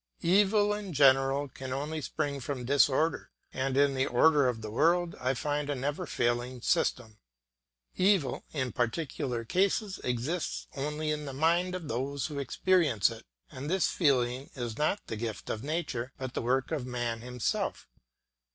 [0.23, 5.15] Evil in general can only spring from disorder, and in the order of the world
[5.19, 7.19] I find a never failing system.
[7.95, 13.69] Evil in particular cases exists only in the mind of those who experience it; and
[13.69, 17.87] this feeling is not the gift of nature, but the work of man himself.